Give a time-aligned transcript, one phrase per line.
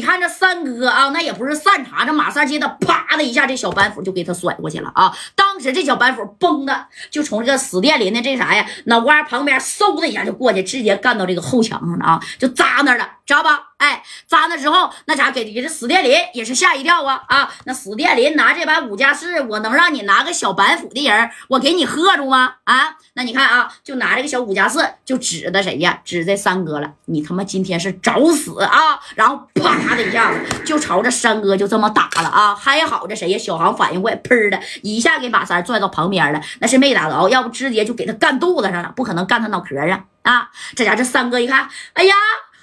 [0.00, 5.14] 你看这三哥啊，那也不是善茬，这马三接的啪的一下，这小板斧就给他甩过去了啊！
[5.34, 13.68] 当时这小板斧嘣的就从这个死电林的这啥呀脑瓜旁边嗖的一下就过去，直接干到这个后墙上了啊，就扎那了，知道吧？
[13.78, 17.50] 哎，扎那之后，那家给给这死电林也是吓一跳啊啊！
[17.64, 22.56] 那死电林拿这把五加四，我能让你拿个小板斧的人，我给你喝住吗？
[22.64, 22.96] 啊？
[23.14, 25.98] 那你看啊，就拿这个小五加四，就指的谁呀？
[26.04, 26.92] 指这三哥了。
[27.06, 29.00] 你他妈今天是找死啊！
[29.14, 32.54] 然后啪的一下子就朝着三哥就这么打了啊！
[32.54, 33.38] 还好这谁呀？
[33.38, 40.48] 小航反应快，砰的一下给把三拽到旁边了，那是没打着，要不直接就给他干肚子上了，不可能干他脑壳上啊！
[40.76, 42.14] 这家这三哥一看，哎呀！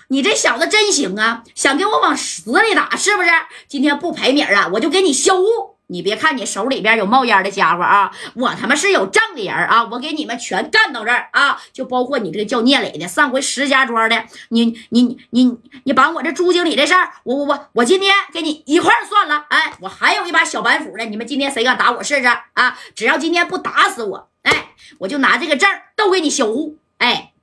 [0.10, 1.44] 你这小子真行啊！
[1.54, 3.30] 想给我往死里打是不是？
[3.68, 5.77] 今天不赔米啊，我就给你销户。
[5.88, 9.84] 你别看你手里边有冒烟的家伙啊，我他妈是有证的人啊！
[9.92, 11.60] 我给你们全干到这儿啊！
[11.74, 19.46] 就包括你这个叫聂磊的，上回石家庄的，你你你你把我这朱经理这事儿，我我我我今天给你一块算了。
[19.50, 22.78] 哎，我还有一把小板斧呢，你们今天谁敢打我试试啊？
[22.96, 26.78] 只要今天不打死我，哎，我就拿这个证都给你销户。
[26.98, 27.34] 哎。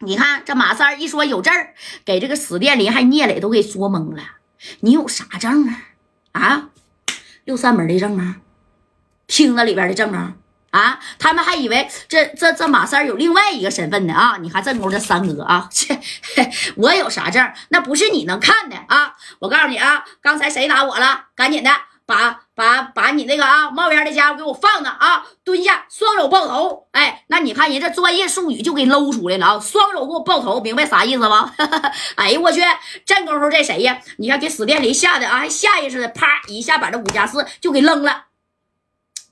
[0.00, 1.50] 你看这马三一说有证
[2.04, 4.22] 给这个死电林还聂磊都给说懵了。
[4.80, 5.66] 你有啥证
[6.32, 6.42] 啊？
[6.42, 6.68] 啊，
[7.46, 8.36] 六扇门的证啊，
[9.26, 10.34] 厅子里边的证啊？
[10.72, 14.36] 啊，他们还以为这这这马三有另外一个身份呢啊！
[14.42, 15.98] 你看正宫这三哥啊，切，
[16.76, 17.50] 我有啥证？
[17.70, 19.14] 那不是你能看的啊！
[19.38, 21.28] 我告诉你啊，刚才谁打我了？
[21.34, 21.70] 赶紧的。
[22.06, 26.86] 把把把你那个啊冒烟的家伙给我放那啊，蹲下，双手抱头。
[26.92, 31.52] 哎，那你看人这专业术语就给搂出来了啊，双手给我抱头，明白啥意思吗？
[32.14, 32.60] 哎呦我去，
[33.04, 33.98] 这功夫这谁呀？
[34.18, 38.26] 你看给死电林吓的啊，还下意识的啪一下把这五加四就给扔了，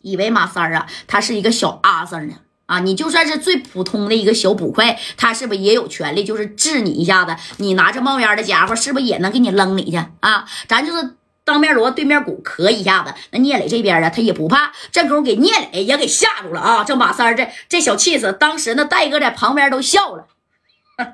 [0.03, 2.34] 以为马三啊他是一个小阿 Sir 呢
[2.66, 7.36] 啊，你就算是最普通的一个小捕快，他是不是也有权利就是治你一下子？
[7.59, 10.44] 你拿着冒烟的家伙是不是也能给你扔里去啊？
[10.66, 11.16] 咱就是。
[11.45, 13.12] 当面锣对面鼓，磕一下子。
[13.31, 16.83] 那聂磊这边啊，他也不怕，这功夫给聂磊也给吓住了啊！
[16.83, 20.27] 这马三这这小气势，当时那戴哥在旁边都笑了，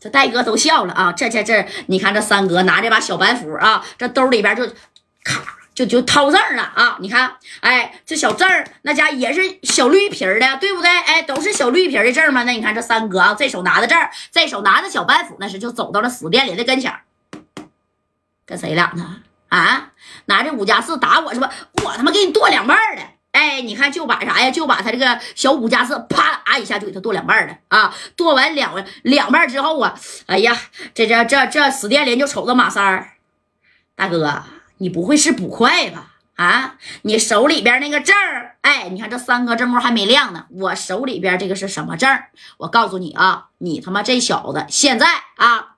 [0.00, 1.12] 这戴哥都笑了啊！
[1.12, 4.66] 这这这，你看这三哥拿这把小板斧啊，这兜里边就
[5.22, 5.40] 咔
[5.72, 6.98] 就就掏证了啊！
[7.00, 8.48] 你看，哎，这小证
[8.82, 10.90] 那家也是小绿皮的，对不对？
[10.90, 12.42] 哎，都是小绿皮的证嘛。
[12.42, 13.96] 那你看这三哥啊，这手拿着证，
[14.32, 16.92] 这手拿着小板斧，那是就走到了死电林的跟前
[18.52, 19.22] 跟谁俩呢？
[19.48, 19.92] 啊，
[20.26, 21.50] 拿这五加四打我是吧？
[21.82, 23.02] 我他妈给你剁两半的！
[23.30, 24.50] 哎，你看就把啥呀？
[24.50, 27.94] 就把他这个小五加四啪啦一下就给他剁两半了啊！
[28.14, 30.54] 剁完两两半之后啊，哎呀，
[30.92, 33.12] 这这这这死电林就瞅着马三儿，
[33.96, 34.42] 大哥，
[34.76, 36.08] 你不会是捕快吧？
[36.36, 40.44] 啊，你手里边那个证儿，哎，你看这三哥这会还没亮呢。
[40.50, 42.28] 我手里边这个是什么证儿？
[42.58, 45.76] 我告诉你啊，你他妈这小子现在啊，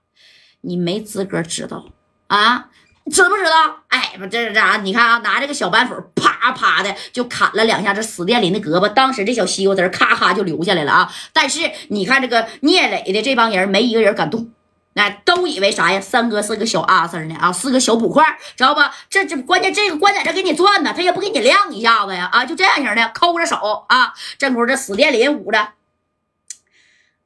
[0.63, 1.87] 你没资格知道。
[2.35, 2.67] 啊，
[3.13, 3.77] 知不知道？
[3.89, 4.79] 哎，不，这是啥？
[4.79, 8.89] 你看啊，拿这个小板斧，啪啪的就砍了两下这死电林的胳膊。
[8.89, 11.13] 当时这小西瓜子咔咔就流下来了啊！
[11.33, 14.51] 但是你看这个聂磊的这帮人，没一个人敢动，
[14.95, 16.01] 那都以为啥呀？
[16.01, 18.93] 三哥是个小阿 Sir 呢啊，是个小捕快，知道吧？
[19.09, 22.45] 这这关键这个关在这给你转呢，他也不给你亮一下子呀啊！
[22.45, 25.69] 就这样型的，抠着手啊，正乎这死电林捂着，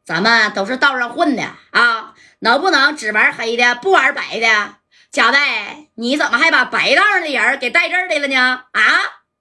[0.04, 4.77] 咱们都是道上混的啊，能不能只玩黑的，不玩白的？
[5.10, 8.64] 贾带，你怎么还把白道上的人给带这儿来了呢？
[8.72, 8.82] 啊，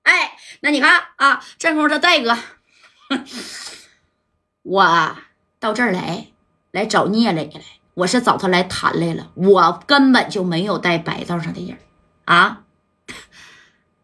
[0.03, 2.37] 哎，那你看啊，正空这戴哥，
[4.63, 5.17] 我
[5.59, 6.27] 到这儿来
[6.71, 7.61] 来找聂磊来，
[7.95, 11.77] 我是找他来谈来了，我根本就没有带白道上的人
[12.25, 12.63] 啊！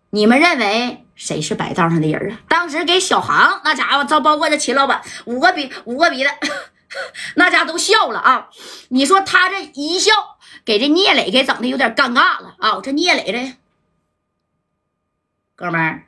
[0.10, 2.40] 你们认为谁是白道上的人啊？
[2.50, 6.30] 当时给小航那家伙，这包括这秦老板，五个比五个比的，
[7.36, 8.50] 那家都笑了啊！
[8.90, 10.12] 你说他这一笑。
[10.66, 12.80] 给这聂磊给整的有点尴尬了啊！
[12.82, 13.58] 这聂磊这
[15.56, 16.06] 哥们儿，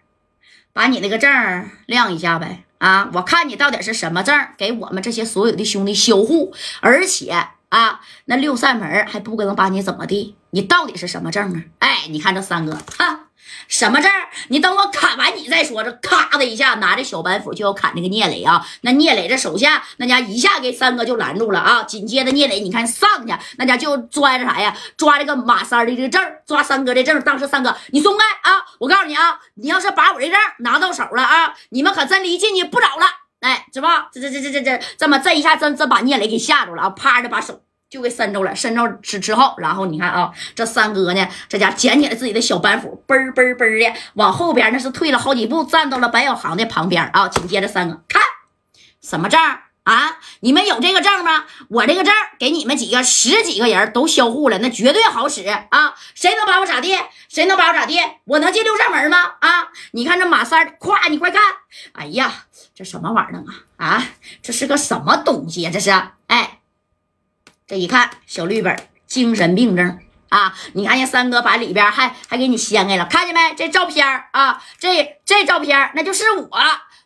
[0.71, 3.09] 把你那个证亮一下呗啊！
[3.15, 7.31] 我看你到底是什么证，给我们这些所有的兄弟销户，而且
[7.67, 10.37] 啊，那六扇门还不能把你怎么地？
[10.51, 11.63] 你到底是什么证啊？
[11.79, 13.24] 哎，你看这三哥，哈。
[13.67, 14.11] 什么证？
[14.49, 15.83] 你等我砍完你再说。
[15.83, 18.65] 这咔的一下，拿着小板斧就要砍那个聂磊啊！
[18.81, 21.83] 那聂磊这手下那家一下给三哥就拦住了啊！
[21.83, 24.75] 紧接着聂磊，你看上去那家就抓着啥呀？
[24.97, 27.21] 抓这个马三的这个证，抓三哥的证。
[27.21, 28.63] 当时三哥，你松开啊！
[28.79, 33.05] 我告诉你啊，你要是把我这证拿到手了啊，你们可真离进去不早了。
[33.41, 34.09] 哎，是吧？
[34.13, 36.89] 这这这这这这这么这一下真真把聂磊给吓住了啊！
[36.91, 37.64] 啪的把手。
[37.95, 47.29] 就给伸着了，伸着之之后，然后你看啊，这三哥呢，这家捡起来自己的小板斧，嘣儿嘣嘣的往后边，那是退了好几步，站到了白小航的旁边啊。
[47.29, 48.21] 紧接着三哥看
[49.01, 51.45] 什么账啊，你们有这个证吗？
[51.69, 55.93] 我这个证给你们几个十几个人都销户了，那绝对好使啊！
[56.15, 56.97] 谁能把我咋地？
[57.29, 57.99] 谁能把我咋地？
[58.25, 59.35] 我能进六扇门吗？
[59.39, 59.67] 啊！
[59.91, 61.39] 你看这马三，咵，你快看！
[61.93, 62.33] 哎呀，
[62.73, 63.43] 这什么玩意儿
[63.77, 63.85] 啊？
[63.85, 64.03] 啊，
[64.41, 65.69] 这是个什么东西呀？
[65.71, 65.91] 这是，
[66.27, 66.54] 哎，
[67.67, 68.77] 这一看小绿本，
[69.07, 70.53] 精神病证啊！
[70.73, 73.55] 你看见三哥把里边还还给你掀开了，看见没？
[73.55, 76.49] 这照片啊，这这照片那就是我。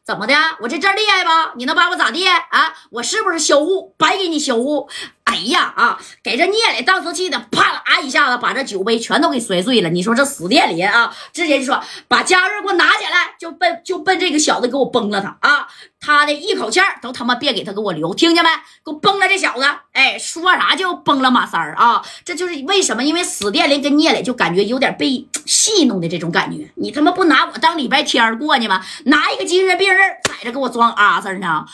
[0.03, 0.33] 怎么的？
[0.59, 1.53] 我这证厉害吧？
[1.55, 2.73] 你能把我咋地啊？
[2.89, 3.95] 我是不是销户？
[3.97, 4.89] 白给你销户？
[5.29, 5.99] 哎呀啊！
[6.23, 9.89] 给这聂磊当时气的，啪啦一下子把这酒杯全都给摔碎了。
[9.89, 15.67] 你说这死电林啊，直接就说把家人给我拿起来，就奔就奔这个小子给我崩了他啊！
[15.99, 18.49] 他的一口气儿都他妈别给他给我留，听见没？
[18.83, 19.65] 给我崩了这小子！
[19.91, 22.01] 哎，说啥就崩了马三儿啊！
[22.25, 23.03] 这就是为什么？
[23.03, 26.71] 因为死电林跟聂磊就感觉有点被戏弄的这种感觉。
[26.75, 28.83] 你他妈不拿我当礼拜天过呢吗？
[29.05, 31.65] 拿一个精神病人在这给我装阿 Sir 呢？